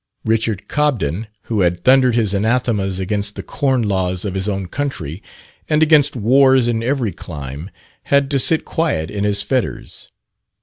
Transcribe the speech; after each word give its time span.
Richard 0.25 0.67
Cobden, 0.67 1.27
who 1.43 1.59
had 1.61 1.83
thundered 1.83 2.15
his 2.15 2.33
anathemas 2.33 2.97
against 2.97 3.35
the 3.35 3.43
Corn 3.43 3.83
Laws 3.83 4.25
of 4.25 4.33
his 4.33 4.49
own 4.49 4.65
country, 4.67 5.21
and 5.69 5.83
against 5.83 6.15
wars 6.15 6.67
in 6.67 6.81
every 6.81 7.11
clime, 7.11 7.69
had 8.05 8.31
to 8.31 8.39
sit 8.39 8.65
quiet 8.65 9.11
in 9.11 9.23
his 9.25 9.43
fetters. 9.43 10.09